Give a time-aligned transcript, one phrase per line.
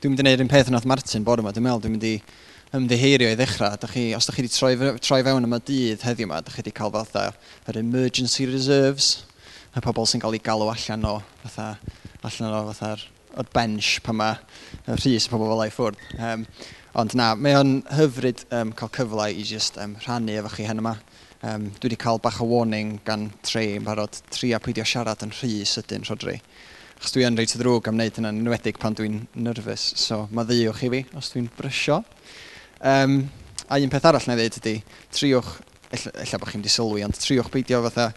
[0.00, 1.50] Dwi'n mynd i wneud un peth yn oedd Martin bore yma.
[1.52, 2.12] Dwi'n meddwl dwi'n mynd i
[2.78, 3.74] ymddiheirio i ddechrau.
[3.76, 6.62] Da chi, os da chi wedi troi, troi fewn yma dydd heddiw yma, da chi
[6.62, 7.26] wedi cael fatha
[7.68, 9.10] yr emergency reserves,
[9.76, 11.66] y pobl sy'n cael ei galw allan o fatha,
[12.24, 13.04] allan o fatha'r
[13.44, 14.38] o'r bench pan mae
[14.86, 16.00] y rhys y pobl fel ei ffwrdd.
[16.16, 16.48] Um,
[17.04, 20.80] ond na, mae o'n hyfryd um, cael cyfle i just um, rhannu efo chi hen
[20.80, 20.96] yma.
[21.44, 25.28] Um, dwi wedi cael bach o warning gan tre yn barod tri a pwydio siarad
[25.28, 26.40] yn rhy sydyn, Rodri
[27.00, 29.86] achos dwi yn reit o ddrwg am wneud hynna'n enwedig pan dwi'n nerfus.
[29.96, 32.02] So mae ddiwch i fi os dwi'n brysio.
[32.84, 33.22] Um,
[33.72, 34.74] a un peth arall na i ddweud ydy,
[35.16, 35.48] triwch,
[35.96, 38.10] ella bod chi'n di sylwi, ond triwch beidio fatha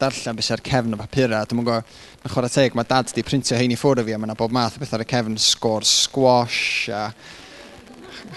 [0.00, 1.44] darllen beth sy'r cefn o papura.
[1.46, 1.76] Dwi'n mwyn go,
[2.24, 4.56] na chwarae teg, mae dad wedi printio hein i ffwrdd fi, a mae yna bob
[4.56, 7.04] math o beth ar y cefn, sgôr squash, a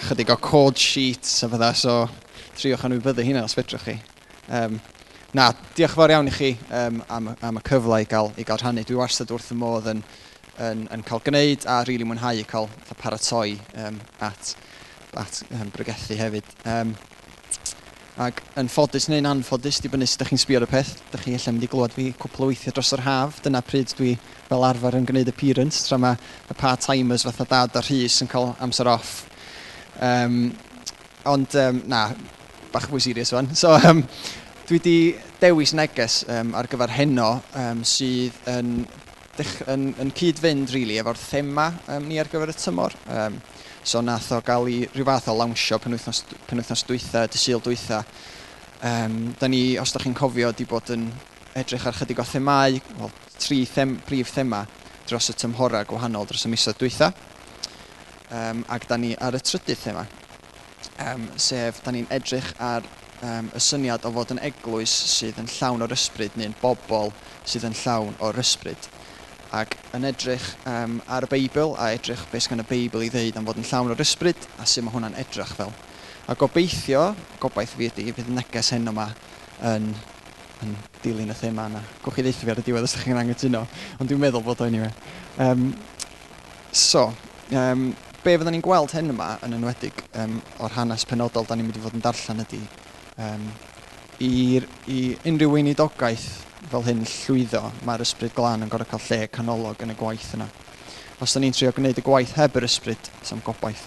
[0.06, 1.98] chydig o code sheets, a fydda, so
[2.54, 3.98] triwch anwybyddu hynna os fedrwch chi.
[4.46, 4.78] Um,
[5.38, 8.46] na, diolch yn fawr iawn i chi um, am, am y cyfle i gael, i
[8.46, 8.82] gael rhannu.
[8.86, 10.00] Dwi wastad wrth y modd yn,
[10.66, 12.66] yn, yn cael gwneud a rili really mwynhau i cael
[12.98, 13.52] paratoi
[13.84, 14.56] um, at,
[15.14, 16.50] at um, brygethu hefyd.
[16.66, 16.96] Um,
[18.18, 20.88] Ac yn ffodus neu'n anffodus, dibynnu sut ydych chi'n sbio ar y peth.
[21.12, 23.38] Dych chi efallai mynd i glywed fi cwpl o weithiau dros yr haf.
[23.44, 24.16] Dyna pryd dwi
[24.48, 26.18] fel arfer yn gwneud appearance, tra mae
[26.50, 29.12] y part-timers fatha dad a rhys yn cael amser off.
[30.02, 30.48] Um,
[31.30, 32.08] ond, um, na,
[32.74, 33.54] bach fwy serious fan.
[33.54, 34.02] So, um,
[34.66, 34.98] dwi di
[35.40, 38.72] dewis neges um, ar gyfer heno um, sydd yn,
[39.38, 42.96] dech, yn, yn cyd-fynd really, efo'r thema um, ni ar gyfer y tymor.
[43.06, 43.38] Um,
[43.86, 48.02] so nath o gael i rhyw fath o lawnsio penwythnos, penwythnos dwytha, dysil dwytha.
[48.82, 51.06] Um, da ni, os da chi'n cofio, di bod yn
[51.58, 54.64] edrych ar chydig o themau, well, tri them, brif thema
[55.08, 57.12] dros y tymhorau gwahanol dros y misoedd dwytha.
[58.34, 60.04] Um, ac da ni ar y trydydd thema,
[61.06, 62.84] um, sef da ni'n edrych ar
[63.22, 67.12] um, y syniad o fod yn eglwys sydd yn llawn o'r ysbryd neu'n bobl
[67.48, 68.88] sydd yn llawn o'r ysbryd.
[69.54, 73.38] Ac yn edrych um, ar y Beibl a edrych beth gan y Beibl i ddeud
[73.40, 75.72] am fod yn llawn o'r ysbryd a sut mae hwnna'n edrych fel.
[76.28, 79.06] A gobeithio, gobaith fi ydy, fydd neges hyn yma
[79.70, 79.88] yn,
[80.64, 81.80] yn dilyn y thema yna.
[82.04, 83.64] Gwch chi ddeithio fi ar y diwedd os ydych chi'n angytuno,
[83.96, 84.92] ond dwi'n meddwl bod o'n anyway.
[85.40, 85.70] Um,
[86.68, 87.06] so,
[87.56, 87.88] um,
[88.20, 91.80] be fyddwn ni'n gweld hyn yma yn enwedig um, o'r hanes penodol da ni'n mynd
[91.80, 92.60] i fod yn darllen ydy
[93.18, 93.44] um,
[94.22, 96.28] i, i unrhyw weinidogaeth
[96.68, 100.48] fel hyn llwyddo, mae'r ysbryd glân yn gorau cael lle canolog yn y gwaith yna.
[101.22, 103.86] Os da ni'n trio gwneud y gwaith heb yr ysbryd, sam gobaith.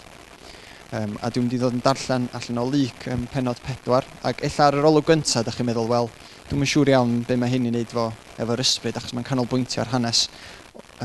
[0.91, 4.41] Um, a dwi'n mynd i ddod yn darllen allan o lyc um, penod pedwar, ac
[4.43, 6.09] illa ar yr olwg gyntaf, da chi'n meddwl, wel,
[6.49, 8.09] dwi'n yn siŵr iawn be mae hyn i wneud fo
[8.41, 10.25] efo'r ysbryd, achos mae'n canolbwyntio ar hanes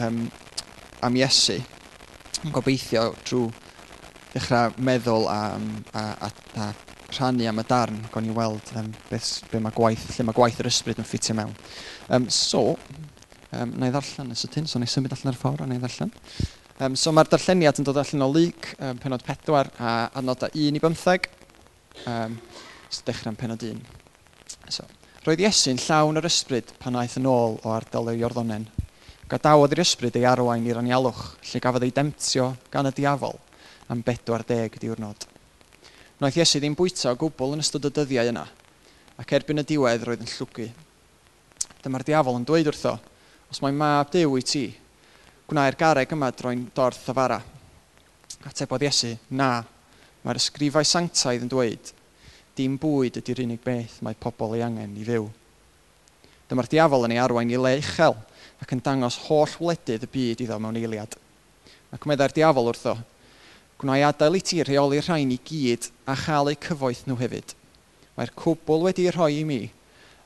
[0.00, 0.24] um,
[1.06, 1.60] am Iesu.
[2.42, 3.52] Yn gobeithio drwy
[4.32, 5.40] ddechrau meddwl a,
[5.94, 6.32] a, a,
[6.64, 6.72] a
[7.16, 10.60] rhannu am y darn, gon i weld um, beth, be mae gwaith, lle mae gwaith
[10.62, 11.54] yr ysbryd yn ffitio mewn.
[12.12, 12.76] Um, so,
[13.50, 15.78] um, na i ddarllen y sydyn, so na i symud allan ar ffordd a na
[15.78, 16.12] i ddarllen.
[16.76, 20.76] Um, so mae'r darlleniad yn dod allan o lyg, um, penod 4 a adnodau 1
[20.76, 21.30] i 15.
[22.12, 22.36] Um,
[22.90, 23.80] so dechrau am penod 1.
[24.68, 24.84] So,
[25.26, 28.68] Roedd Iesu'n llawn yr ysbryd pan aeth yn ôl o ardal ei orddonen.
[29.26, 33.40] Gadawodd i'r ysbryd ei arwain i'r anialwch, lle gafodd ei demtio gan y diafol
[33.90, 35.26] am bedwar deg diwrnod.
[36.16, 38.46] Wnaeth Iesu ddim bwyta o gwbl yn ystod y dyddiau yna,
[39.20, 40.70] ac erbyn y diwedd roedd yn llwgu.
[41.84, 42.94] Dyma'r diafol yn dweud wrtho,
[43.52, 44.62] os mae mab dew i ti,
[45.44, 47.36] gwna'r gareg yma droi'n dorth a fara.
[48.48, 49.50] Atebodd Iesu, na,
[50.24, 51.92] mae'r ysgrifau sanctaidd yn dweud,
[52.56, 55.28] dim bwyd ydy'r unig beth mae pobl ei angen i fyw.
[56.48, 58.16] Dyma'r diafol yn ei arwain i le uchel
[58.64, 61.12] ac yn dangos holl wledydd y byd iddo mewn eiliad.
[61.92, 62.96] Ac meddai'r diafol wrtho,
[63.76, 67.52] Gwna i adael i ti rheoli'r rhain i gyd a chael eu cyfoeth nhw hefyd.
[68.16, 69.58] Mae'r cwbl wedi'i rhoi i mi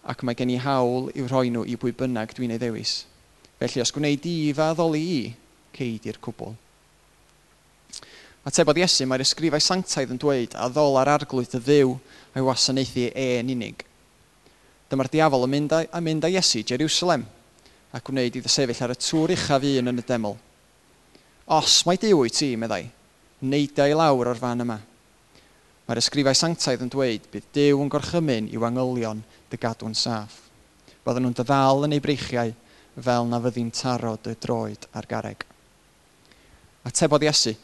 [0.07, 2.93] ac mae gen i hawl i'w rhoi nhw i bwy bynnag dwi'n ei ddewis.
[3.59, 5.23] Felly os gwneud i fa ddoli i,
[5.75, 6.55] ceid i'r cwbl.
[8.47, 11.97] Atebodd Iesu, mae'r ysgrifau sanctaidd yn dweud a ddol ar arglwydd y ddew
[12.33, 13.83] a'i wasanaethu e'n unig.
[14.89, 17.27] Dyma'r diafol yn mynd a, a mynd a Iesu Jerusalem
[17.93, 20.39] ac wneud iddo sefyll ar y tŵr uchaf un yn y deml.
[21.51, 22.87] Os mae diw i ti, meddai,
[23.41, 24.77] neidio i lawr o'r fan yma.
[25.89, 30.37] Mae'r ysgrifau sanctaidd yn dweud bydd Dyw yn gorchymyn i'w angylion dy gadw'n saff.
[31.03, 32.53] Byddwn nhw'n dyddal yn ei breichiau
[33.01, 35.47] fel na fyddi'n taro dy droed ar gareg.
[36.87, 37.55] Atebodd Iesu,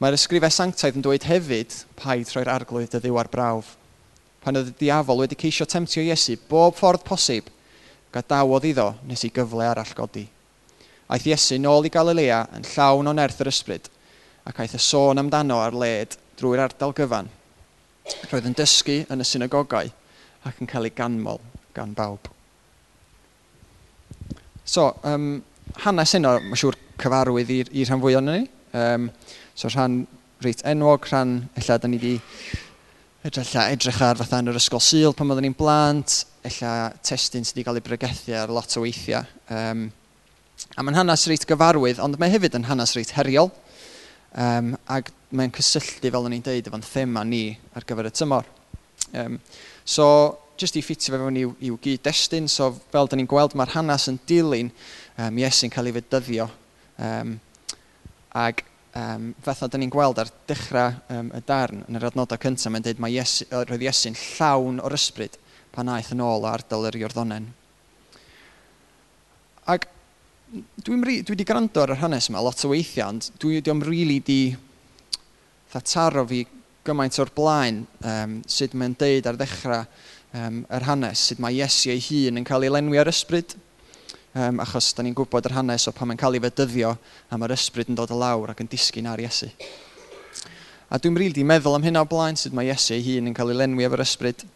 [0.00, 3.74] mae'r ysgrifau sanctaidd yn dweud hefyd paid rhoi'r arglwydd dyddiw ar brawf.
[4.42, 7.50] Pan oedd y diafol wedi ceisio temtio Iesu bob ffordd posib,
[8.14, 10.24] gadawodd iddo nes i gyfle arall godi.
[11.12, 13.92] Aeth Iesu nôl i Galilea yn llawn o'n erth yr ysbryd
[14.46, 17.28] ac aeth y sôn amdano ar led drwy'r ardal gyfan,
[18.30, 19.90] roedd yn dysgu yn y synagogau
[20.46, 21.40] ac yn cael ei ganmol
[21.76, 22.30] gan bawb.
[24.66, 25.42] So, um,
[25.84, 28.38] hanes yno, mae'n siŵr cyfarwydd i'r, rhan fwy o'n ni.
[28.76, 29.10] Um,
[29.54, 30.00] so, rhan
[30.42, 32.16] reit enwog, rhan ella da ni wedi
[33.26, 36.72] edrych, edrych ar fatha yn yr ysgol syl pan oedden ni'n blant, ella
[37.04, 39.22] testyn sydd wedi cael ei bregethu ar lot o weithiau.
[39.50, 39.88] Um,
[40.76, 43.50] a mae'n hanes reit gyfarwydd, ond mae hefyd yn hanes reit heriol.
[44.36, 48.48] Um, ac mae'n cysylltu, fel o'n i'n deud, efo'n thema ni ar gyfer y tymor.
[49.16, 49.38] Um,
[49.80, 50.06] so,
[50.60, 54.08] jyst i ffitio fe fewn i'w, iw gyd-destun, so fel da ni'n gweld mae'r hanes
[54.12, 54.68] yn dilyn
[55.16, 56.48] um, Iesu'n cael ei fydyddio.
[57.00, 57.34] Um,
[58.36, 58.62] ac
[58.96, 62.84] um, fatha da ni'n gweld ar dechrau um, y darn yn yr adnodau cyntaf, mae'n
[62.84, 65.40] dweud mae Iesu, roedd Iesu'n llawn o'r ysbryd
[65.72, 67.50] pan aeth yn ôl o ardal yr Iorddonen.
[69.72, 69.88] Ac
[70.46, 73.98] dwi'n dwi wedi gwrando ar yr hanes yma lot o weithiau, ond dwi ddim rili
[73.98, 74.56] really di
[75.82, 76.44] taro fi
[76.86, 79.82] gymaint o'r blaen um, sut mae'n deud ar ddechrau
[80.38, 83.56] um, yr hanes, sut mae Iesu ei hun yn cael ei lenwi ar ysbryd.
[84.36, 87.56] Um, achos da ni'n gwybod yr hanes o pan mae'n cael ei fedyddio a mae'r
[87.56, 89.50] ysbryd yn dod o lawr ac yn disgyn ar Iesu.
[90.86, 93.36] A dwi'n rili di meddwl am hynna o blaen sut mae Iesu ei hun yn
[93.36, 94.46] cael ei lenwi efo'r ysbryd.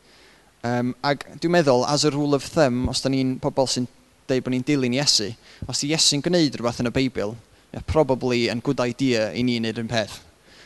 [0.62, 3.90] Um, ac dwi'n meddwl, as a rule of thumb, os da ni'n pobl sy'n
[4.30, 5.28] deud bod ni'n dilyn Iesu,
[5.68, 7.34] os i Iesu'n gwneud rhywbeth yn y Beibl,
[7.74, 10.20] yeah, probably yn good idea i ni wneud yn peth.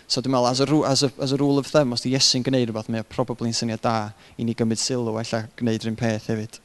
[0.06, 2.44] So dwi'n meddwl, as a, as a, as a rule of thumb, os di Iesu'n
[2.44, 3.96] gwneud rhywbeth, mae'n probably yn syniad da
[4.37, 6.61] i ni gymryd sylw efallai gwneud rhywun peth hefyd.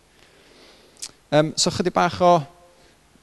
[1.31, 2.33] Um, so chydig bach o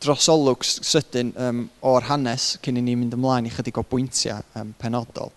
[0.05, 4.73] drosolwg sydyn um, o'r hanes cyn i ni mynd ymlaen i chydig o bwyntiau um,
[4.81, 5.33] penodol.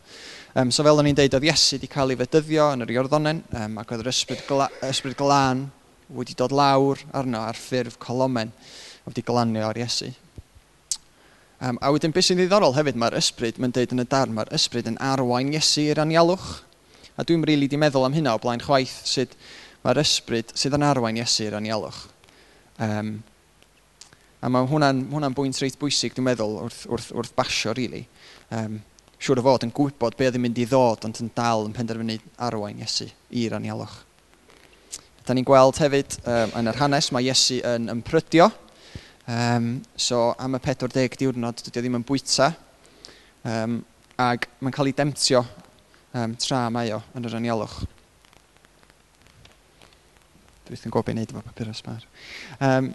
[0.57, 3.43] Um, so fel o'n i'n deud, oedd Iesu wedi cael ei fedyddio yn yr Iorddonen,
[3.55, 5.67] um, ac oedd yr ysbryd, gla, ysbryd glân
[6.15, 8.51] wedi dod lawr arno ar ffurf colomen
[9.03, 10.11] a wedi glanio ar Iesu.
[11.59, 14.51] Um, a wedyn beth sy'n ddiddorol hefyd, mae'r ysbryd, mae'n deud yn y darn, mae'r
[14.55, 16.51] ysbryd yn arwain Iesu i'r anialwch.
[17.19, 19.35] A dwi'n rili really di meddwl am hynna o blaen chwaith sydd
[19.83, 22.05] mae'r ysbryd sydd yn arwain Iesu i'r anialwch.
[22.79, 23.17] Um,
[24.39, 28.05] a mae hwnna'n hwnna bwynt reit bwysig, dwi'n meddwl, wrth, wrth, wrth basio, rili.
[28.05, 28.29] Really.
[28.55, 28.79] Um,
[29.19, 31.73] siŵr o fod yn gwybod be oedd yn mynd i ddod, ond yn dal yn
[31.75, 32.15] penderfynu
[32.47, 33.97] arwain Iesu i'r anialwch.
[35.29, 38.47] Da ni'n gweld hefyd um, yn yr hanes mae Iesu yn ymprydio.
[39.29, 42.47] Um, so am y 40 diwrnod dydy o ddim yn bwyta.
[43.45, 43.75] Um,
[44.17, 45.43] ac mae'n cael ei demtio
[46.17, 47.77] um, tra mae o yn yr anialwch.
[50.65, 52.09] Dwi wrth yn gwybod beth i wneud efo papur ysbar.
[52.57, 52.89] Um,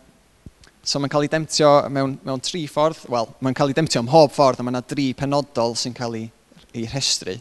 [0.83, 4.11] so mae'n cael ei demtio mewn, mewn tri ffordd, wel, mae'n cael ei demtio ym
[4.11, 6.33] mhob ffordd, a mae yna dri penodol sy'n cael ei,
[6.75, 7.39] ei rhestru.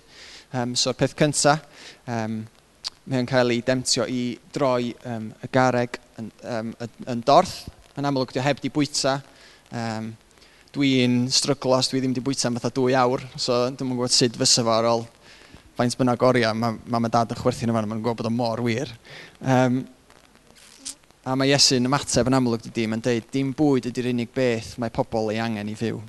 [0.53, 1.65] Um, so'r peth cyntaf,
[2.05, 2.43] um,
[3.11, 4.23] mae'n cael ei demtio i
[4.55, 6.73] droi um, y gareg yn, um,
[7.11, 7.63] yn dorth.
[7.99, 9.17] Yn amlwg, dwi heb di bwyta.
[9.73, 10.13] Um,
[10.73, 14.13] dwi'n stryglo os dwi ddim di bwyta am fatha dwy awr, so dwi'n yn gwybod
[14.13, 15.03] sut fysa fo ar ôl
[15.77, 16.55] faint bynnag oriau.
[16.57, 18.89] Mae mam a dad yn chwerthu'n yma, mae'n gwybod bod o mor wir.
[19.41, 19.83] Um,
[21.23, 24.93] a mae Iesu'n ymateb yn amlwg dydy, mae'n deud, dim bwyd ydy'r unig beth mae
[24.93, 26.01] pobl ei angen i fyw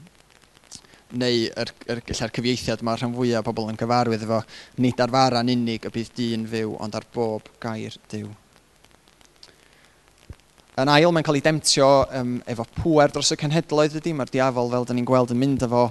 [1.20, 4.40] neu yr, yr, yr cyfieithiad mae rhan fwyaf o bobl yn gyfarwydd efo,
[4.82, 8.30] nid ar faran unig y bydd dyn fyw, ond ar bob gair diw.
[10.82, 11.88] Yn ail, mae'n cael ei demtio
[12.18, 14.10] um, efo pŵer dros y cenhedloedd ydy.
[14.18, 15.84] Mae'r diafol, fel dyn ni'n gweld, yn mynd efo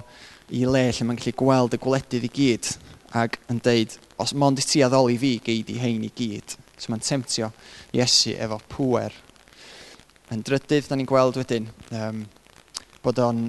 [0.52, 2.68] i le lle mae'n gallu gweld y gwledydd i gyd
[3.16, 6.56] ac yn deud, os mond i ti addoli fi, geid i hein i gyd.
[6.76, 7.48] So mae'n temtio
[7.96, 9.16] Iesu efo pŵer.
[10.34, 12.24] Yn drydydd, da ni'n gweld wedyn um,
[13.04, 13.44] bod o'n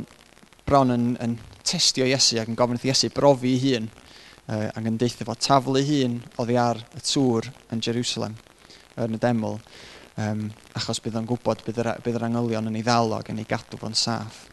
[0.70, 1.36] bron yn, yn
[1.66, 5.36] testio Iesu ac yn gofyn wrth Iesu brofi ei hun uh, ac yn deithio fo
[5.36, 8.38] taflu hun oddi ar y tŵr yn Jerusalem
[9.02, 10.46] yn y deml um,
[10.78, 13.50] achos bydd o'n gwybod bydd yr, bydd yr angylion yn ei ddal ac yn ei
[13.50, 14.46] gadw fo'n saff.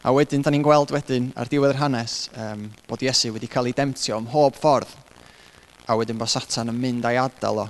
[0.00, 3.68] A wedyn, da ni'n gweld wedyn ar diwedd yr hanes um, bod Iesu wedi cael
[3.68, 4.96] ei demtio ym mhob ffordd
[5.90, 7.68] a wedyn bod Satan yn mynd a'i adael o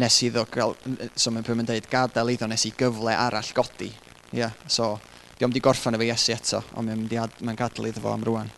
[0.00, 0.76] nes iddo gael,
[1.18, 3.90] so mae'n pwy'n mynd dweud gadael iddo nes i gyfle arall godi.
[4.32, 4.94] Yeah, so,
[5.40, 8.50] Di o'n di gorffan efo Iesu eto, ond mae'n mae mae'n iddo fo am rwan.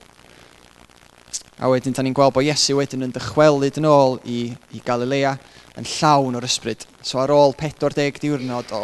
[1.63, 4.39] A wedyn, da ni'n gweld bod Iesu wedyn yn dychwelyd yn ôl i,
[4.75, 5.37] i Galilea
[5.79, 6.83] yn llawn o'r ysbryd.
[7.07, 8.81] So ar ôl 40 diwrnod o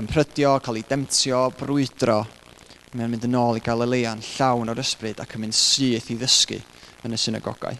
[0.00, 2.22] ymprydio, cael ei demtio, brwydro,
[2.94, 6.16] mae'n mynd yn ôl i Galilea yn llawn o'r ysbryd ac yn mynd syth i
[6.16, 6.62] ddysgu
[7.04, 7.76] yn y synagogau.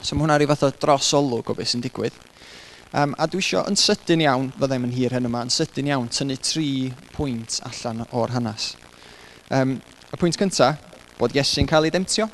[0.00, 2.16] So mae hwnna rhyw fath o drosolwg o beth sy'n digwydd.
[2.94, 6.04] Um, a dwi eisiau yn sydyn iawn, fyddai'm yn hir hyn yma, yn sydyn iawn
[6.14, 6.68] tynnu tri
[7.16, 8.68] pwynt allan o'r hanes.
[9.50, 9.80] Um,
[10.14, 10.78] y pwynt cyntaf,
[11.18, 12.28] bod Iesu'n cael ei demtio.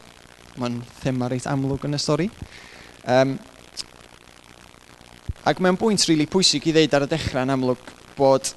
[0.61, 2.29] Mae'n thema reit amlwg yn y stori.
[3.09, 3.39] Um,
[5.49, 8.53] ac mae'n bwynt rili really pwysig i ddeud ar y dechrau yn amlwg bod,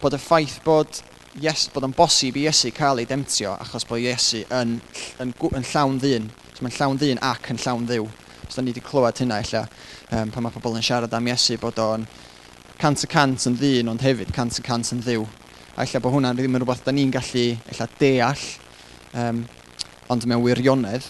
[0.00, 1.04] bod y ffaith bod
[1.36, 4.78] yes, bod yn bosib i Iesu cael ei demtio achos bod Iesu yn,
[5.20, 6.32] yn, yn, yn llawn ddyn.
[6.54, 8.08] So mae'n llawn ddyn ac yn llawn ddiw
[8.54, 9.66] achos da ni wedi clywed hynna illa
[10.12, 12.04] um, pan mae pobl yn siarad am Iesu bod o'n
[12.78, 15.24] cant y cant yn ddyn ond hefyd cant y cant yn ddiw.
[15.74, 18.44] A illa bod hwnna'n ddim yn rhywbeth da ni'n gallu illa deall
[19.18, 19.42] um,
[20.08, 21.08] ond mewn wirionedd.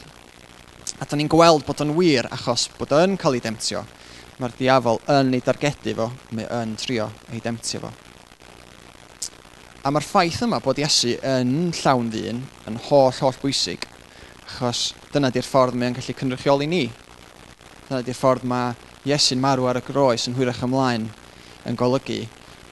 [1.01, 3.85] A da ni'n gweld bod o'n wir achos bod o'n cael ei demtio.
[4.41, 7.93] Mae'r diafol yn ei dargedu fo, mae yn trio ei demtio fo.
[9.85, 13.85] A mae'r ffaith yma bod Iesu yn llawn ddyn, yn holl holl bwysig,
[14.49, 16.87] achos dyna di'r ffordd mae'n gallu cynrychioli ni
[17.85, 18.73] Dyna ydy'r ffordd mae
[19.05, 21.03] Iesu'n marw ar y groes yn hwyrach ymlaen
[21.69, 22.23] yn golygu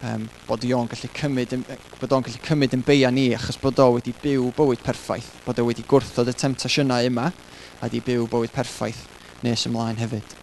[0.09, 1.53] um, bod o'n gallu cymryd,
[2.01, 5.61] bod o'n gallu cymryd yn beia ni achos bod o wedi byw bywyd perffaith, bod
[5.61, 9.03] o wedi gwrthod y temtasiynau yma a wedi byw bywyd perffaith
[9.45, 10.39] nes ymlaen hefyd.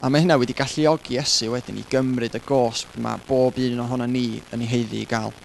[0.00, 4.08] A mae hynna wedi galluogi Iesu wedyn i gymryd y gosb mae bob un ohono
[4.08, 5.36] ni yn ei heiddi i gael.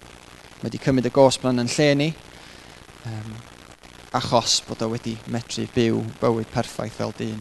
[0.62, 2.10] Mae wedi cymryd y gosb yna'n yn lle ni,
[3.12, 3.38] um,
[4.16, 7.40] achos bod o wedi medru byw bywyd perffaith fel dyn.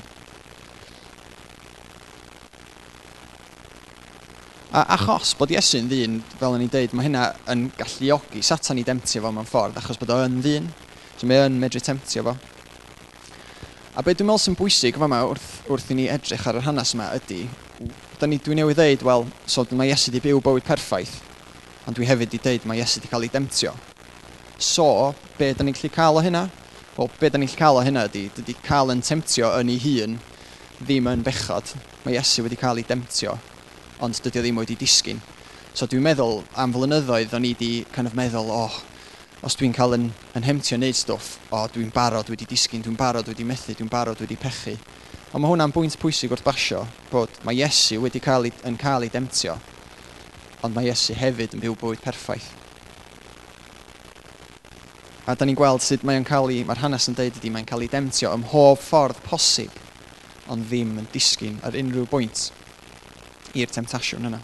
[4.76, 8.85] A achos bod Iesu'n ddyn, fel o'n i'n deud, mae hynna yn galluogi satan i
[8.85, 10.66] demtio fo mewn ffordd, achos bod o'n ddyn.
[11.16, 12.35] So mae o'n medru temtio fo.
[13.96, 16.92] A beth dwi'n meddwl sy'n bwysig fama wrth, wrth i ni edrych ar yr hanes
[16.92, 17.46] yma ydy,
[18.20, 21.14] da ni dwi'n newydd ddeud, wel, so mae Iesu wedi byw bywyd perffaith,
[21.88, 23.73] ond dwi hefyd wedi deud mae Iesu wedi cael ei demtio.
[24.59, 26.47] So, be da ni'n gallu cael o hynna?
[26.97, 29.77] Wel, be da ni'n gallu cael o hynna ydy, dydy cael yn temtio yn ei
[29.83, 30.17] hun
[30.79, 31.75] ddim yn bechod.
[32.07, 33.35] Mae Iesu wedi cael ei demtio,
[34.01, 35.21] ond dydy o ddim wedi disgyn.
[35.77, 38.81] So dwi'n meddwl am flynyddoedd o'n i wedi kind of meddwl, oh,
[39.45, 42.97] os dwi'n cael yn, yn hemtio wneud stwff, o, oh, dwi'n barod wedi disgyn, dwi'n
[42.97, 44.79] barod wedi methu, dwi'n barod wedi pechu.
[45.35, 49.05] Ond mae hwnna'n bwynt pwysig wrth basio, bod mae Iesu wedi cael ei, yn cael
[49.05, 49.61] ei demtio,
[50.65, 52.55] ond mae Iesu hefyd yn byw bywyd perffaith
[55.26, 57.83] a da ni'n gweld sut mae'n cael ei, mae'r hanes yn deud ydy, mae'n cael
[57.83, 59.75] ei demtio ym mhob ffordd posib,
[60.52, 62.50] ond ddim yn disgyn ar unrhyw bwynt
[63.59, 64.38] i'r temtasiwn yna.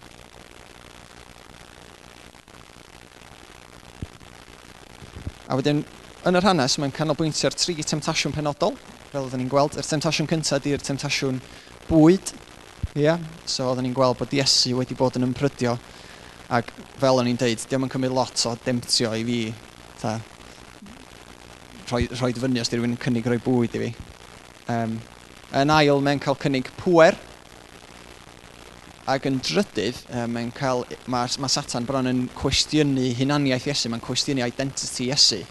[5.47, 5.83] A wedyn,
[6.27, 8.75] yn yr hanes, mae'n canolbwyntio'r tri temtasiwn penodol,
[9.13, 9.77] fel oedden ni'n gweld.
[9.77, 11.39] Yr temtasiwn cyntaf ydy'r temtasiwn
[11.87, 12.31] bwyd.
[12.97, 13.19] Ia?
[13.45, 15.77] So oedden ni'n gweld bod Iesu wedi bod yn ymprydio.
[16.53, 19.39] Ac fel o'n i'n deud, diolch yn cymryd lot o demtio i fi.
[20.01, 20.17] Ta,
[21.89, 23.91] rhoi, rhoi fyny os di rhywun yn cynnig rhoi bwyd i fi.
[24.71, 24.97] Um,
[25.59, 27.17] yn ail, mae'n cael cynnig pwer.
[29.09, 29.99] Ac yn drydydd,
[30.31, 35.41] mae'n cael, mae, mae Satan bron yn cwestiynu hunaniaeth Iesu, mae'n cwestiynu identity Iesu.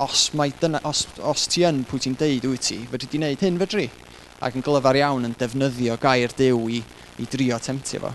[0.00, 3.44] Os, mae dyna, os, os ti yn pwy ti'n deud wyt ti, fedri di wneud
[3.44, 3.84] hyn fedri?
[4.40, 6.80] Ac yn glyfar iawn yn defnyddio gair dew i,
[7.20, 8.14] i drio temtio fo.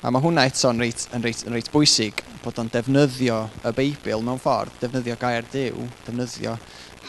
[0.00, 4.24] A mae hwnna eto'n reit, yn, reit, yn reit bwysig bod o'n defnyddio y Beibl
[4.24, 6.54] mewn ffordd, defnyddio gair Dyw, defnyddio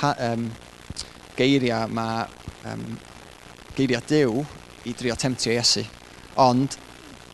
[0.01, 0.47] ha, um,
[1.37, 2.25] geiriau ma,
[2.67, 2.85] um,
[3.77, 4.41] geiriau Dyw
[4.89, 5.85] i drio temtio Iesu.
[6.41, 6.75] Ond,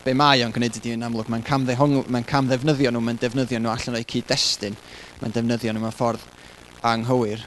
[0.04, 3.58] be mae o'n gwneud ydy yn amlwg, mae'n cam, mae cam ddefnyddio nhw, mae'n defnyddio
[3.62, 4.78] nhw allan o'i cyd-destun,
[5.22, 6.22] mae'n defnyddio nhw mewn ffordd
[6.86, 7.42] anghywir.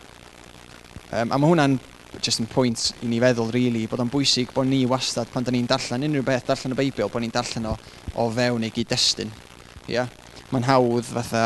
[1.12, 1.77] Um, a mae hwnna'n
[2.20, 5.53] just yn pwynt i ni feddwl, really, bod o'n bwysig bod ni wastad, pan da
[5.55, 7.77] ni'n darllen unrhyw beth, darllen y Beibl, bod ni'n darllen o,
[8.20, 9.31] o fewn ei gyd-destun.
[9.88, 10.12] Yeah?
[10.51, 11.43] mae'n hawdd fatha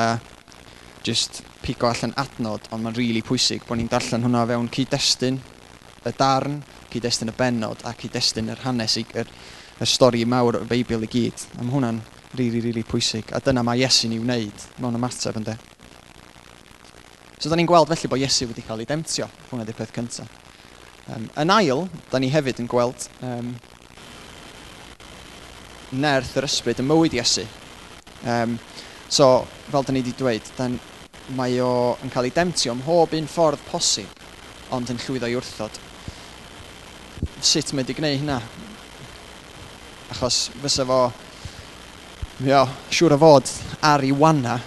[1.06, 5.38] just pigo allan adnod, ond mae'n really pwysig bod ni'n darllen hwnna fewn cyd-destun
[6.06, 6.60] y darn,
[6.94, 9.30] cyd-destun y benod a cyd-destun yr hanes, yr,
[9.82, 11.46] yr stori mawr o'r Beibl i gyd.
[11.58, 12.02] A mae hwnna'n
[12.38, 13.32] rili, rili pwysig.
[13.34, 15.56] A dyna mae Iesu ni wneud mewn ymateb ynddo.
[17.38, 19.28] So, da ni'n gweld felly bod Iesu wedi cael ei demtio.
[19.52, 20.42] Hwna di'r peth cyntaf.
[21.14, 23.52] Um, yn ail, da ni hefyd yn gweld um,
[25.94, 27.46] nerth yr ysbryd yn mywyd Iesu.
[28.26, 28.56] Um,
[29.10, 30.80] So, fel da ni wedi dweud, dan,
[31.38, 34.24] mae o yn cael ei demtio ym mhob un ffordd posib,
[34.74, 35.78] ond yn llwyddo i wrthod.
[37.42, 38.40] Sut mae wedi gwneud hynna?
[40.14, 41.00] Achos fysa fo,
[42.42, 43.52] mi o, siŵr o fod
[43.86, 44.58] ar ei wana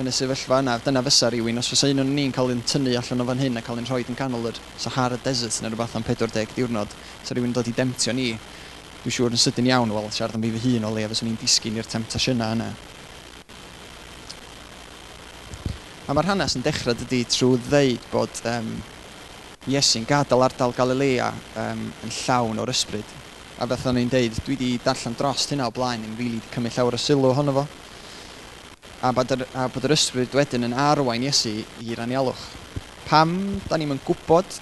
[0.00, 2.94] yn y sefyllfa yna, dyna fysa rhywun, os fysa un o'n ni'n cael ein tynnu
[2.96, 5.98] allan o fan hyn a cael ein rhoi yn ganol yr Sahara Desert neu rhywbeth
[5.98, 8.30] am 40 diwrnod, sa rhywun dod i demtio ni,
[9.02, 11.36] dwi'n siŵr yn sydyn iawn, wel, siarad am fi fy hun o le, fysa ni'n
[11.42, 12.70] disgyn i'r temptasiynau yna.
[16.12, 18.66] A mae'r hanes yn dechrau dydy trwy ddeud bod um,
[19.72, 21.30] Iesu'n gadael ardal Galilea
[21.62, 23.14] um, yn llawn o'r ysbryd.
[23.56, 26.52] A beth o'n i'n deud, dwi wedi darllen dros hynna o blaen yn rili really
[26.52, 27.64] cymryd llawer o sylw ohono fo.
[29.00, 32.44] A bod, yr, a bod yr ysbryd wedyn yn arwain Iesu i'r anialwch.
[33.08, 33.32] Pam,
[33.70, 34.58] da ni'n gwybod,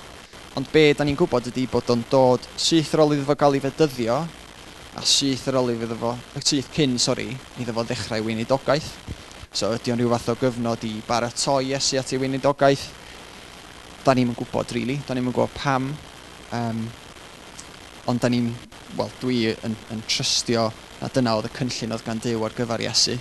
[0.54, 3.58] ond be da ni'n gwybod ydy bod o'n dod syth ar ôl iddo fo gael
[3.58, 4.20] ei fedyddio,
[4.94, 6.14] a syth ar ôl iddo fo,
[6.44, 9.18] syth cyn, sori, iddo fo ddechrau weinidogaeth.
[9.50, 12.84] So ydy o'n rhyw fath o gyfnod i baratoi Iesu at ei weinidogaeth?
[14.04, 14.94] Da ni'n gwybod, rili.
[14.94, 15.06] Really.
[15.08, 15.88] Da ni'n gwybod pam.
[16.54, 16.84] Um,
[18.06, 18.46] ond da ni'n,
[18.94, 20.68] wel, dwi yn, yn trystio
[21.00, 23.16] na dyna oedd y cynllun oedd gan Dyw ar gyfer Iesu.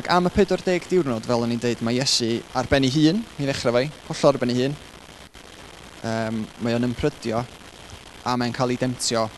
[0.00, 3.20] Ac am y 40 diwrnod, fel o'n i'n deud, mae Iesu ar ben ei hun,
[3.36, 4.80] i ddechrau fe, holl ar ben ei hun.
[6.08, 7.44] Um, mae o'n ymphrydio
[8.24, 9.28] a mae'n cael ei demtio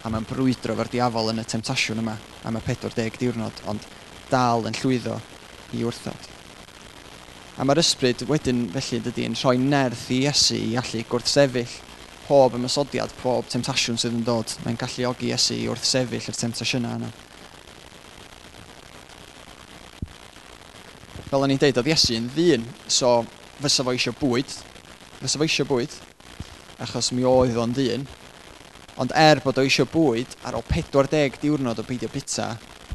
[0.00, 2.16] a mae'n brwydro fo'r diafol yn y temtasiwn yma
[2.48, 3.84] am y 40 diwrnod, ond
[4.30, 5.18] dal yn llwyddo
[5.76, 6.28] i wrthod.
[7.60, 11.74] A mae'r ysbryd wedyn felly dydy yn rhoi nerth i Iesu i allu gwrthsefyll
[12.30, 14.54] pob ymysodiad, pob temtasiwn sydd yn dod.
[14.64, 17.10] Mae'n gallu ogi Iesu i wrthsefyll yr temtasiynau yna.
[21.26, 23.18] Fel o'n i'n deud, oedd Iesu yn ddyn, so
[23.60, 24.54] fysa fo eisiau bwyd,
[25.20, 25.98] fysa fo eisiau bwyd,
[26.86, 28.06] achos mi oedd o'n ddyn,
[29.00, 32.50] Ond er bod o eisiau bwyd, ar ôl 40 diwrnod o beidio bita,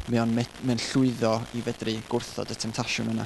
[0.06, 3.26] mae o'n mae'n llwyddo i fedru gwrthod y temtasiwn yna.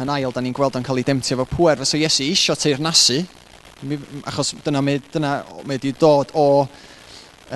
[0.00, 3.18] Yn ail, da ni'n gweld o'n cael ei demtio efo pwer, fysa Iesu eisiau teirnasu,
[4.30, 5.34] achos dyna mae, dyna
[5.66, 6.46] mae wedi dod o,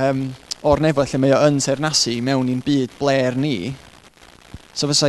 [0.04, 0.20] um,
[0.68, 3.72] o'r nefoedd lle mae o yn teirnasu mewn i'n byd bler ni.
[4.76, 5.08] So fysa,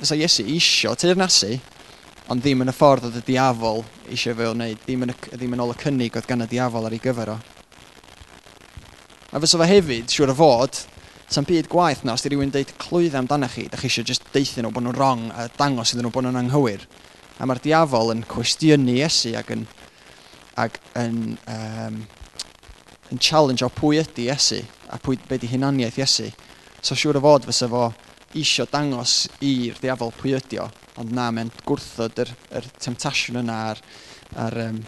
[0.00, 1.58] fysa Iesu eisiau teirnasu,
[2.30, 5.16] ond ddim yn y ffordd oedd y diafol eisiau fe o wneud, ddim yn, y,
[5.34, 7.36] ddim yn ôl y cynnig oedd gan y diafol ar ei gyfer o.
[9.34, 10.78] A fysa fe hefyd, siŵr o fod,
[11.30, 14.30] sa'n byd gwaith na, os di rhywun deud clwydd amdanoch chi, da chi eisiau just
[14.34, 16.86] deithio nhw bod nhw'n wrong a dangos iddyn nhw bod nhw'n anghywir.
[17.38, 19.66] A mae'r diafol yn cwestiynu Iesu ac yn,
[20.58, 21.18] ac yn,
[21.50, 22.00] um,
[23.10, 24.60] yn challenge o pwy ydy Iesu
[24.90, 26.30] a pwy, be di hunaniaeth Iesu.
[26.78, 27.88] So siŵr o fod fysa fo
[28.38, 30.68] isio dangos i'r diafol pwy ydi o,
[31.02, 33.80] ond na, mae'n gwrthod yr, yr temptasiwn yna a'r,
[34.44, 34.78] ar um,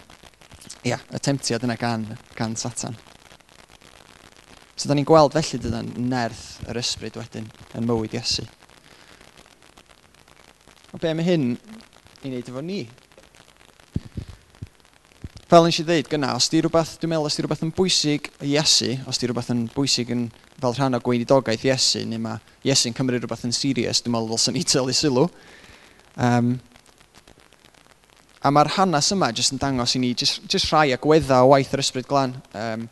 [0.87, 2.07] ia, y temptiad yna gan,
[2.39, 2.95] gan Satan.
[4.77, 8.47] So, da ni'n gweld felly dyna'n nerth yr ysbryd wedyn yn mywyd Iesu.
[10.93, 11.53] O be mae hyn
[12.23, 12.81] i wneud efo ni?
[15.51, 18.31] Fel nes i ddeud gyna, os di rhywbeth, dwi'n meddwl, os di rhywbeth yn bwysig
[18.41, 20.29] i Iesu, os di rhywbeth yn bwysig yn
[20.63, 24.55] fel rhan o gweinidogaeth Iesu, neu mae Iesu'n cymryd rhywbeth yn serius, dwi'n meddwl ddylsyn
[24.57, 25.25] ni tylu sylw.
[26.23, 26.55] Um,
[28.43, 31.73] a mae'r hanes yma jyst yn dangos i ni jyst, jyst rhai agwedda o waith
[31.75, 32.37] yr ysbryd glan.
[32.59, 32.87] Um,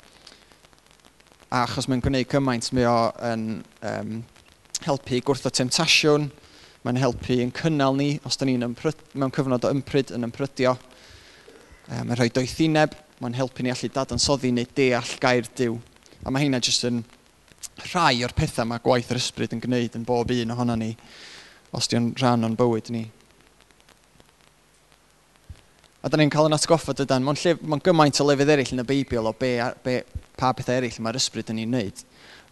[1.50, 3.46] a achos mae'n gwneud cymaint, mae o'n
[3.92, 4.12] um,
[4.86, 6.28] helpu gwrth o temtasiwn,
[6.86, 10.74] mae'n helpu yn cynnal ni os da ni'n mewn cyfnod o ympryd yn ymprydio.
[11.90, 15.78] Um, mae'n rhoi doethineb, mae'n helpu ni allu dadansoddi neu deall gair diw.
[16.24, 17.02] A mae hynna jyst yn
[17.88, 20.92] rhai o'r pethau mae gwaith yr ysbryd yn gwneud yn bob un ohono ni,
[21.76, 23.06] os di'n rhan o'n bywyd ni.
[26.00, 28.80] A da ni'n cael yn atgoffa dydan, mae'n lle, mae gymaint o lefydd eraill yn
[28.80, 29.50] y Beibl o be,
[29.84, 29.98] be,
[30.40, 32.00] pa bethau eraill mae'r ysbryd yn ei wneud.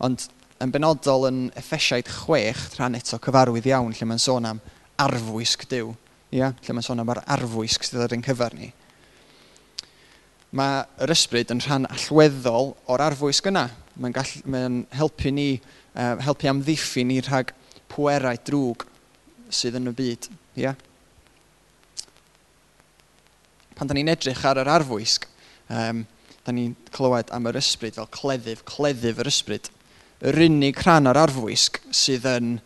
[0.04, 0.26] Ond
[0.60, 4.60] yn benodol yn effesiaid chwech, rhan eto cyfarwydd iawn, lle mae'n sôn am
[5.00, 5.94] arfwisg diw.
[6.36, 6.50] Ia?
[6.52, 8.68] Lle mae'n sôn am yr arfwisg sydd ar ein cyfer ni.
[10.58, 13.68] Mae ysbryd yn rhan allweddol o'r arfwisg yna.
[13.98, 14.14] Mae'n
[14.46, 15.48] mae helpu ni,
[15.94, 17.50] uh, helpu amddiffyn ni rhag
[17.90, 18.84] pwerau drwg
[19.50, 20.28] sydd yn y byd.
[20.62, 20.74] Ia?
[23.78, 25.26] Pan da ni'n edrych ar yr arfwisg,
[25.70, 26.04] um,
[26.46, 29.70] da ni'n clywed am yr ysbryd fel cleddyf, cleddyf yr ysbryd.
[30.28, 32.56] Yr unig rhan o'r arfwisg sydd yn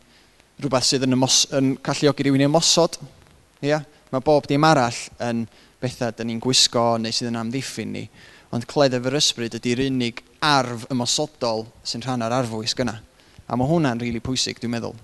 [0.62, 3.00] rhywbeth sydd yn, ymos, yn galluogi rhywun i ymosod.
[3.66, 3.82] Ia?
[4.12, 5.46] Mae bob dim arall yn
[5.82, 8.06] bethau da ni'n gwisgo neu sydd yn amddiffyn ni.
[8.52, 12.98] Ond cleddyf yr ysbryd ydy'r unig arf ymosodol sy'n rhan o'r arfwys gyna.
[13.48, 14.98] A mae hwnna'n rili really pwysig, dwi'n meddwl.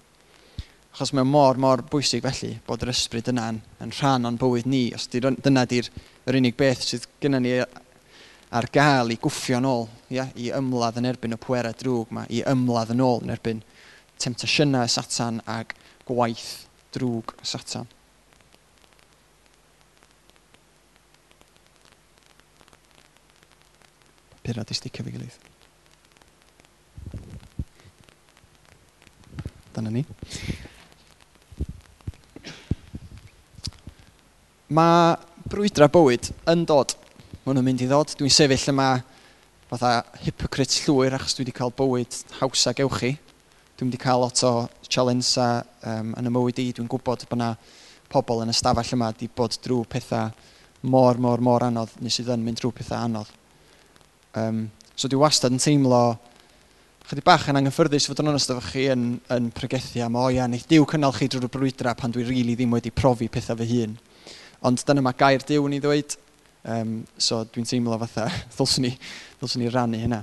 [0.93, 4.89] Achos mae mor, mor bwysig felly bod yr ysbryd yna yn rhan o'n bywyd ni,
[4.97, 5.89] os di, dyna di'r
[6.29, 10.29] yr unig beth sydd gyda ni ar gael i gwffio yn ôl, ia?
[10.37, 13.63] i ymladd yn erbyn y pwerau drwg yma, i ymladd yn ôl yn erbyn
[14.21, 15.77] temtasiynau satan ac
[16.09, 17.89] gwaith drwg satan.
[24.49, 25.37] papur di sticio fi gilydd.
[29.75, 30.05] Dyna ni.
[34.69, 35.17] Mae
[35.49, 36.95] brwydra bywyd yn dod.
[37.45, 38.15] Mae nhw'n mynd i ddod.
[38.17, 38.89] Dwi'n sefyll yma
[39.69, 43.15] fatha hypocrite llwyr achos dwi wedi cael bywyd hawsa gewch chi.
[43.77, 44.55] Dwi'n wedi cael lot o
[44.89, 45.49] challensa
[45.85, 46.71] um, yn y mywyd i.
[46.77, 47.53] Dwi'n gwybod bod yna
[48.09, 50.33] pobl yn y stafell yma wedi bod drwy pethau
[50.89, 53.37] mor, mor, mor anodd, neu sydd yn mynd drwy pethau anodd.
[54.37, 54.67] Um,
[54.99, 56.03] so dwi wastad yn teimlo
[57.09, 60.45] chydig bach yn anghyffyrddus fod yn onest efo chi yn, yn pregethu am, o ia,
[60.45, 63.69] wneud diw cynnal chi drwy'r brwydra pan dwi rili really ddim wedi profi pethau fy
[63.71, 63.95] hun.
[64.69, 66.17] Ond dyna mae gair diw yn ei ddweud,
[66.75, 68.93] um, so dwi'n teimlo fatha, ddylswn ni,
[69.41, 70.21] ddylswn ni rannu hynna.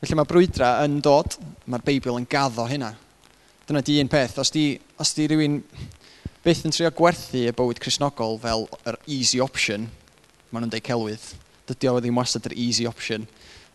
[0.00, 1.36] Felly mae brwydra yn dod,
[1.68, 2.94] mae'r Beibl yn gaddo hynna.
[3.68, 4.64] Dyna di un peth, os di,
[4.96, 5.60] os di rhywun
[6.40, 9.90] byth yn trio gwerthu y bywyd Cresnogol fel yr easy option,
[10.48, 11.28] maen nhw'n deud celwydd,
[11.70, 13.26] dydy o ddim wastad yr easy option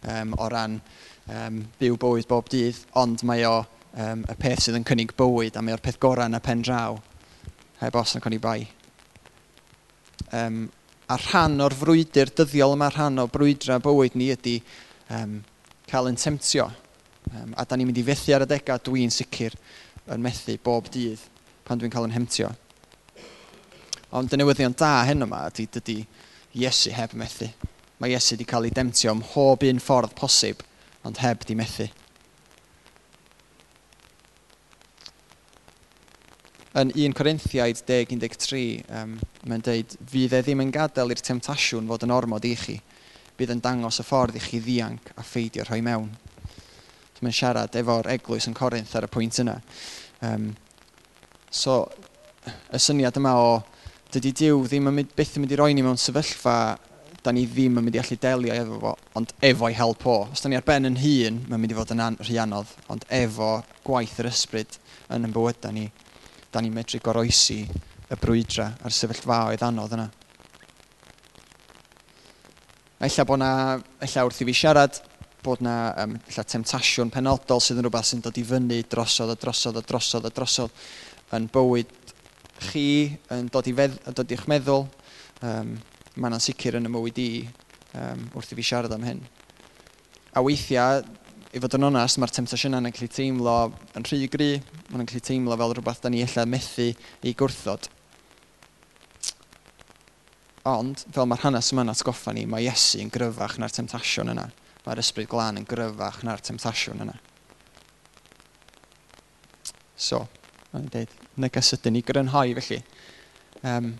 [0.04, 0.80] um, o ran
[1.32, 5.58] um, byw bywyd bob dydd, ond mae o um, y peth sydd yn cynnig bywyd
[5.58, 6.98] a mae o'r peth gorau yn y pen draw
[7.82, 8.60] heb os yn cynnig bai.
[10.36, 10.66] Um,
[11.12, 14.56] a rhan o'r frwydr dyddiol yma, rhan o brwydra bywyd ni ydy
[15.14, 15.40] um,
[15.90, 16.70] cael yn temtio.
[17.32, 19.56] Um, a da ni'n mynd i fethu ar y degau, dwi'n sicr
[20.14, 21.22] yn methu bob dydd
[21.66, 22.52] pan dwi'n cael yn hemtio.
[24.16, 26.02] Ond y newyddion da hyn yma ydy dydy
[26.56, 27.50] Iesu heb methu
[28.00, 30.64] mae Iesu wedi cael ei demtio ym mhob un ffordd posib,
[31.08, 31.88] ond heb di methu.
[36.76, 39.14] Yn 1 Corinthiaid 10.13, um,
[39.48, 42.76] mae'n dweud, fydd e ddim yn gadael i'r temtasiwn fod yn ormod i chi,
[43.40, 46.10] bydd yn dangos y ffordd i chi ddianc a pheidio rhoi mewn.
[47.16, 49.56] So, mae'n siarad efo'r eglwys yn Corinth ar y pwynt yna.
[50.28, 50.50] Um,
[51.48, 51.86] so,
[52.76, 53.56] y syniad yma o,
[54.12, 56.58] dydy Dyw ddim yn mynd, byth yn mynd i roi ni mewn sefyllfa
[57.26, 60.18] da ni ddim yn mynd i allu delio efo fo, ond efo'i help o.
[60.32, 62.74] Os da ni ar ben yn hun, mae'n mynd i fod yn an, rhy anodd,
[62.94, 63.50] ond efo
[63.86, 64.78] gwaith yr ysbryd
[65.16, 65.88] yn yn bywydau ni,
[66.54, 70.06] da ni'n medru goroesi y brwydra a'r sefyllfaoedd anodd yna.
[73.06, 73.50] Ella bod na,
[74.06, 75.02] ella wrth i fi siarad,
[75.46, 79.40] bod na um, ella temtasiwn penodol sydd yn rhywbeth sy'n dod i fyny drosodd a
[79.42, 80.86] drosodd a drosodd a drosodd
[81.38, 81.92] yn bywyd
[82.70, 82.88] chi,
[83.34, 84.86] yn dod, i fedd, dod i'ch meddwl,
[85.46, 85.76] um,
[86.16, 87.30] mae yna'n sicr yn y mywyd i
[88.00, 89.22] um, wrth i fi siarad am hyn.
[90.36, 91.04] A weithiau,
[91.56, 93.58] i fod yn onest, mae'r temptasiynau yn gallu teimlo
[93.96, 94.50] yn rhy gry,
[94.92, 96.88] mae'n gallu teimlo fel rhywbeth da ni efallai methu
[97.24, 97.90] i gwrthod.
[100.66, 104.48] Ond, fel mae'r hanes yma'n atgoffa ni, mae Iesu yn gryfach na'r temtasiwn yna.
[104.86, 107.20] Mae'r ysbryd glân yn gryfach na'r temtasiwn yna.
[109.96, 110.24] So,
[110.72, 112.82] mae'n dweud, neges ydyn ni grynhoi felly.
[113.64, 113.94] Um,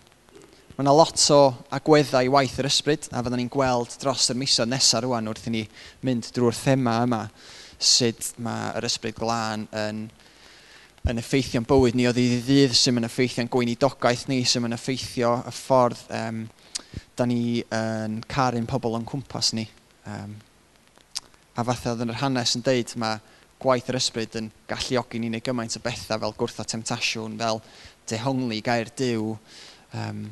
[0.76, 1.36] Mae yna lot o
[1.72, 5.46] agweddau i waith yr ysbryd, a fyddwn ni'n gweld dros yr misoedd nesaf rwan wrth
[5.48, 5.62] i ni
[6.04, 7.20] mynd drwy'r thema yma,
[7.80, 10.02] sut mae yr ysbryd glân yn,
[11.08, 14.76] yn effeithio'n bywyd ni o ddydd i ddydd, sy'n mynd effeithio'n gweinidogaeth ni, sy'n mynd
[14.76, 16.44] effeithio y ffordd um,
[17.16, 17.40] da ni
[17.72, 19.64] yn caru'n pobl o'n cwmpas ni.
[20.04, 20.36] Um,
[21.56, 23.22] a fatha oedd yn yr hanes yn deud, mae
[23.64, 27.64] gwaith yr ysbryd yn galluogi ni neu gymaint o bethau fel gwrtho temtasiwn, fel
[28.12, 29.38] dehongli gair diw,
[29.96, 30.26] um,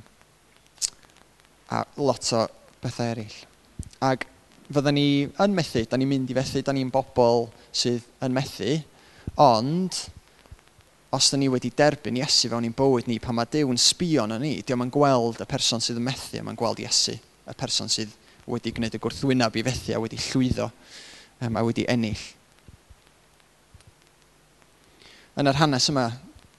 [1.71, 2.45] a lot o
[2.83, 3.39] bethau eraill.
[4.05, 4.27] Ac
[4.73, 5.07] fyddwn ni
[5.45, 8.77] yn methu, da ni'n mynd i fethu, da ni'n bobl sydd yn methu,
[9.41, 10.05] ond
[11.15, 14.27] os da ni wedi derbyn Iesu fewn i'n bywyd ni, pan mae Dyw yn sbio
[14.27, 17.93] na ni, diolch yn gweld y person sydd yn methu, mae'n gweld Iesu, y person
[17.93, 18.13] sydd
[18.51, 22.25] wedi gwneud y gwrthwyneb i fethu a wedi llwyddo um, a wedi ennill.
[25.41, 26.09] Yn yr hanes yma,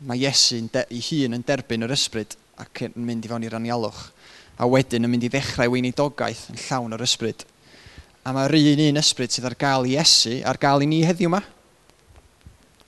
[0.08, 4.08] mae Iesu ei hun yn derbyn yr ysbryd ac yn mynd i fewn i'r anialwch
[4.58, 7.44] a wedyn yn mynd i ddechrau weinidogaeth yn llawn o'r ysbryd.
[8.26, 11.30] A mae'r un un ysbryd sydd ar gael i Esu ar gael i ni heddiw
[11.30, 11.42] yma.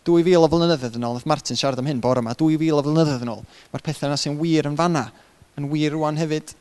[0.08, 3.26] 2000 o flynyddoedd yn ôl, oedd Martin siarad am hyn bore yma, 2000 o flynyddoedd
[3.26, 3.42] yn ôl,
[3.74, 5.04] mae'r pethau yna sy'n wir yn fanna,
[5.60, 6.54] yn wir rwan hefyd.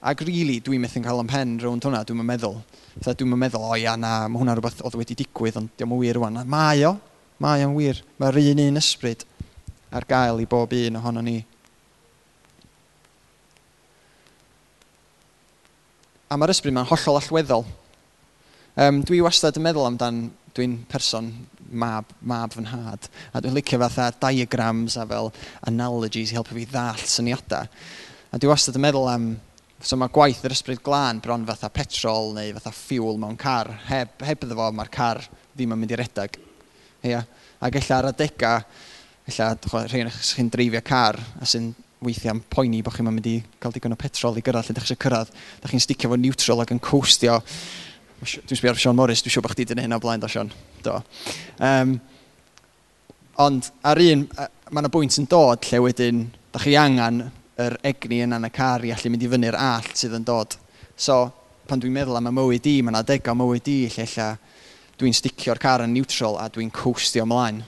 [0.00, 2.56] Ac rili, really, dwi'n methu'n cael am pen rownd hwnna, dwi'n meddwl.
[2.96, 6.00] Fytha dwi'n meddwl, o ia, na, mae hwnna rhywbeth oedd wedi digwydd, ond diolch yn
[6.00, 6.40] wir rwan.
[6.48, 6.94] Mae o,
[7.44, 8.00] mae o'n wir.
[8.18, 9.26] Mae'r un un ysbryd
[9.92, 11.36] ar gael i bob un ohono ni.
[16.30, 17.64] a mae'r ysbryd mae'n hollol allweddol.
[18.78, 20.20] Um, dwi wastad yn meddwl amdan,
[20.54, 21.32] dwi'n person
[21.74, 25.32] mab, mab fy nhad, a dwi'n licio fatha diagrams a fel
[25.66, 27.66] analogies i helpu fi ddall syniadau.
[28.30, 29.26] A dwi wastad yn meddwl am,
[29.82, 34.14] so mae gwaith yr ysbryd glân bron fatha petrol neu fatha ffiwl mewn car, heb,
[34.22, 36.38] heb iddo fo mae'r car ddim yn mynd i redag.
[37.10, 37.24] Ia.
[37.58, 38.62] Ac ella'r adegau,
[39.26, 39.52] ella
[39.90, 43.92] rhaid chi'n dreifio car a sy'n weithiau am poeni bod chi'n mynd i cael digon
[43.92, 45.32] o petrol i gyrraedd lle ydych chi eisiau cyrraedd.
[45.60, 47.36] Da chi'n sticio fo neutral ac yn coastio.
[48.20, 50.52] Dwi'n sbio ar Sean Morris, dwi'n siŵr bod chdi dyn hyn o blaen, da Sean.
[50.84, 50.96] Do.
[51.66, 51.98] Um,
[53.44, 57.26] ond ar un, mae yna bwynt yn dod lle wedyn, da chi angen
[57.60, 60.56] yr egni yna yn y car i allu mynd i fyny'r all sydd yn dod.
[60.96, 61.20] So,
[61.68, 64.32] pan dwi'n meddwl am y mywyd i, mae yna adegau mywyd i lle lle
[65.00, 67.60] dwi'n sticio'r car yn neutral a dwi'n coastio ymlaen.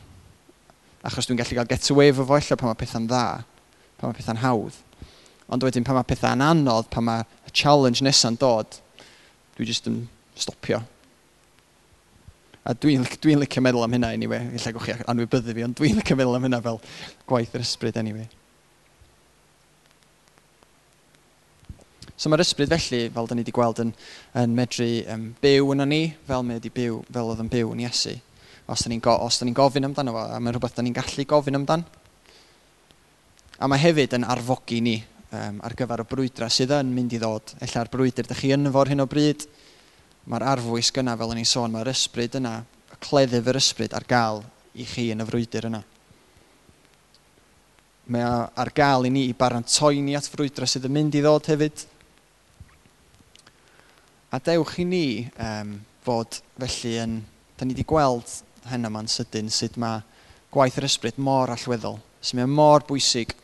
[1.05, 3.25] Achos dwi'n gallu cael get away fo fo lle pan mae pethau'n dda
[4.03, 4.79] pan mae pethau'n hawdd.
[5.53, 8.81] Ond wedyn pan mae pethau'n anodd, pan mae y challenge nesaf'n dod,
[9.55, 10.03] dwi jyst yn
[10.35, 10.83] stopio.
[12.67, 14.49] A dwi'n dwi, dwi licio meddwl am hynna, anyway.
[14.59, 16.81] Illa gwch chi anwybyddu fi, ond dwi'n licio meddwl am hynna fel
[17.31, 18.27] gwaith yr ysbryd, anyway.
[22.17, 23.95] So mae'r ysbryd felly, fel da ni wedi gweld, yn,
[24.39, 27.87] yn medru um, byw yna ni, fel mae wedi byw, fel oedd yn byw yn
[27.87, 28.19] Iesu.
[28.71, 31.59] Os da ni'n go, ni gofyn amdano fo, a mae'n rhywbeth da ni'n gallu gofyn
[31.59, 32.02] amdano.
[33.61, 34.97] A mae hefyd yn arfogi ni
[35.33, 37.55] um, ar gyfer y brwydra sydd yn mynd i ddod.
[37.65, 39.47] Ella'r brwydr ydych chi yn fo'r hyn o bryd,
[40.31, 42.59] mae'r arfwys gyna fel o'n sôn, mae'r ysbryd yna,
[42.93, 44.43] y cleddyf yr ysbryd ar gael
[44.79, 45.83] i chi yn y frwydr yna.
[48.13, 51.51] Mae ar gael i ni i barantoi ni at frwydra sydd yn mynd i ddod
[51.53, 51.85] hefyd.
[54.33, 57.21] A dewch i ni um, fod felly yn...
[57.53, 58.27] Da ni wedi gweld
[58.73, 60.01] hyn yma'n sydyn sut mae
[60.51, 63.37] gwaith yr ysbryd mor allweddol, Sut mae mor bwysig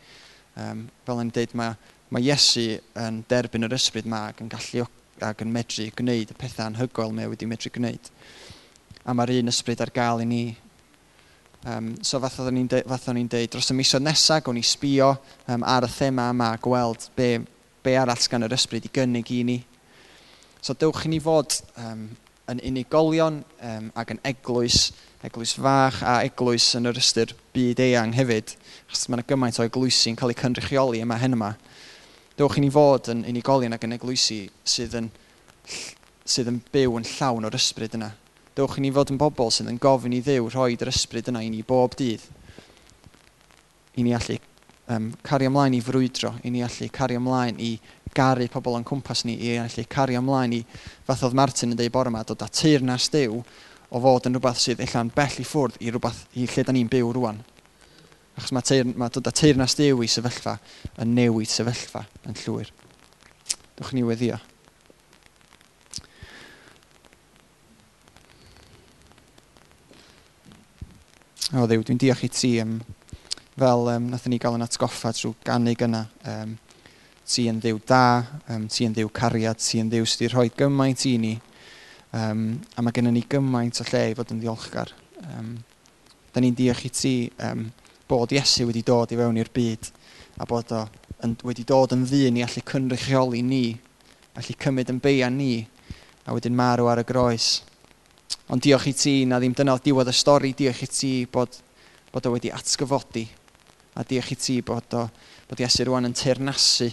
[0.59, 1.75] um, fel yn dweud, mae,
[2.14, 2.66] mae Iesu
[2.99, 4.87] yn derbyn yr ysbryd ma ac yn gallu
[5.25, 8.11] ac yn medru gwneud y pethau anhygoel mae wedi medru gwneud.
[9.09, 10.42] A mae'r un ysbryd ar gael i ni.
[11.66, 15.11] Um, so fath o'n i'n dweud, dros y misoedd nesaf, o'n i sbio
[15.51, 17.33] um, ar y thema yma gweld be,
[17.83, 19.59] be arall gan yr ysbryd i gynnig i ni.
[20.62, 22.09] So dewch i ni fod um,
[22.49, 24.89] yn unigolion um, ac yn eglwys,
[25.27, 28.55] eglwys fach a eglwys yn yr ystyr byd eang hefyd.
[28.89, 31.53] Achos mae yna gymaint o eglwysi'n cael eu cynrychioli yma hen yma.
[32.39, 35.13] Dewch i ni fod yn unigolion ac yn eglwysi sydd yn,
[36.25, 38.13] sydd yn byw yn llawn o'r ysbryd yna.
[38.57, 41.45] Dewch i ni fod yn bobl sydd yn gofyn i ddew rhoi yr ysbryd yna
[41.45, 42.25] i ni bob dydd.
[43.99, 44.39] I ni allu
[44.88, 47.74] um, cario ymlaen i frwydro, i ni allu cario ymlaen i
[48.14, 50.62] garu pobl o'n cwmpas ni, i allu cario ymlaen i,
[51.07, 53.42] fath oedd Martin yn dweud bore yma, dod â teirnas dew
[53.88, 56.90] o fod yn rhywbeth sydd ella'n bell i ffwrdd i rhywbeth i lle da ni'n
[56.92, 57.40] byw rwan.
[58.38, 60.59] Achos mae, teir, mae dod â teirnas dew i sefyllfa
[61.03, 62.70] yn newid sefyllfa yn llwyr.
[63.79, 64.38] Dwch ni weddio.
[71.57, 72.77] O ddew, dwi'n diolch i ti am
[73.59, 76.05] fel um, nathon ni gael yn atgoffa trwy gannig yna.
[76.31, 76.57] Um,
[77.29, 78.23] ti yn ddiw da,
[78.55, 81.35] um, ti yn ddiw cariad, ti yn ddiw sydd wedi rhoi gymaint i ni.
[82.16, 82.44] Um,
[82.77, 84.94] a mae gennym ni gymaint o lle i fod yn ddiolchgar.
[85.27, 85.57] Um,
[86.33, 87.66] da ni'n diolch i ti um,
[88.09, 89.90] bod Iesu wedi dod i fewn i'r byd
[90.40, 90.85] a bod o
[91.27, 93.64] yn, wedi dod yn ddyn i allu cynrychioli ni,
[94.38, 95.66] allu cymryd yn beia ni,
[96.25, 97.51] a wedyn marw ar y groes.
[98.49, 101.61] Ond diolch i ti, na ddim dyna diwedd y stori, diolch i ti bod,
[102.14, 103.27] bod o wedi atgyfodi
[103.99, 105.05] A diolch i ti bod, o,
[105.51, 106.91] bod Iesu rwan yn teirnasu.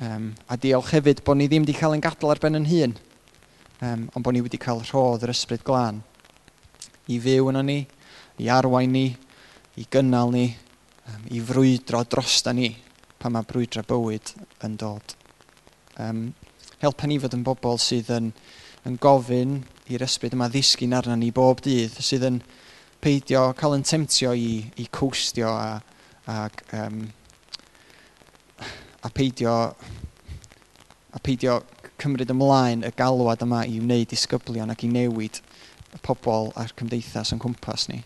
[0.00, 2.94] Um, a diolch hefyd bod ni ddim wedi cael ein gadael ar ben yn hun,
[3.84, 6.00] um, ond bod ni wedi cael rhodd yr ysbryd glân
[7.10, 7.82] i fyw yno ni,
[8.40, 9.08] i arwain ni,
[9.76, 10.46] i gynnal ni,
[11.10, 12.70] um, i frwydro drosta ni
[13.20, 14.32] pan mae brwydro bywyd
[14.64, 15.14] yn dod.
[16.00, 16.30] Um,
[16.80, 18.30] helpa ni fod yn bobl sydd yn,
[18.88, 19.58] yn gofyn
[19.92, 22.40] i'r ysbryd yma ddisgyn arna ni bob dydd, sydd yn
[23.02, 25.80] peidio cael yn temtio i, i cwstio a,
[26.28, 27.02] ac, um,
[29.02, 29.54] a peidio
[31.10, 31.60] a peidio
[32.00, 35.40] cymryd ymlaen y galwad yma i wneud disgyblion ac i newid
[35.90, 38.00] y pobl a'r cymdeithas yn cwmpas ni.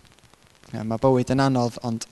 [0.72, 2.06] Um, mae bywyd yn anodd, ond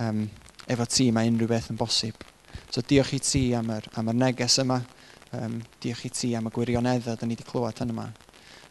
[0.00, 0.22] um,
[0.70, 2.24] efo ti mae unrhyw beth yn bosib.
[2.70, 4.80] So diolch i ti am yr, am yr neges yma.
[5.36, 8.06] Um, diolch i ti am y gwirioneddau da ni wedi clywed yn yma.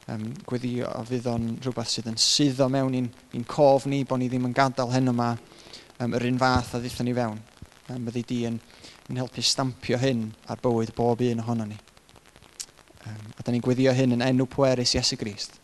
[0.10, 4.29] Um, gweddio o fydd o'n rhywbeth sydd yn suddo mewn i'n cof ni, bod ni
[4.32, 5.34] ddim yn gadael hyn yma
[5.99, 7.39] um, yr un fath a ddeithon ni fewn.
[7.89, 8.59] Um, byddi di yn,
[9.09, 11.79] yn helpu stampio hyn ar bywyd bob un ohono ni.
[13.05, 15.59] Um, a da ni'n gweddio hyn yn enw pwerus Iesu Grist.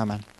[0.00, 0.33] Amen.